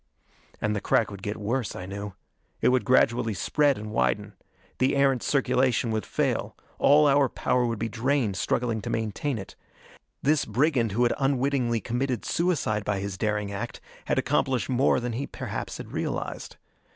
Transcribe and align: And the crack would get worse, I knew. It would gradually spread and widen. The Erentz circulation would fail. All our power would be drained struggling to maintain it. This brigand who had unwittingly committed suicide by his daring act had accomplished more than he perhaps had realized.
And 0.59 0.75
the 0.75 0.81
crack 0.81 1.11
would 1.11 1.21
get 1.21 1.37
worse, 1.37 1.75
I 1.75 1.85
knew. 1.85 2.15
It 2.59 2.69
would 2.69 2.85
gradually 2.85 3.35
spread 3.35 3.77
and 3.77 3.91
widen. 3.91 4.33
The 4.79 4.95
Erentz 4.95 5.27
circulation 5.27 5.91
would 5.91 6.07
fail. 6.07 6.57
All 6.79 7.07
our 7.07 7.29
power 7.29 7.67
would 7.67 7.77
be 7.77 7.87
drained 7.87 8.35
struggling 8.35 8.81
to 8.81 8.89
maintain 8.89 9.37
it. 9.37 9.55
This 10.23 10.43
brigand 10.43 10.93
who 10.93 11.03
had 11.03 11.13
unwittingly 11.19 11.81
committed 11.81 12.25
suicide 12.25 12.83
by 12.83 12.97
his 12.99 13.15
daring 13.15 13.51
act 13.51 13.79
had 14.05 14.17
accomplished 14.17 14.69
more 14.69 14.99
than 14.99 15.13
he 15.13 15.27
perhaps 15.27 15.77
had 15.77 15.91
realized. 15.91 16.57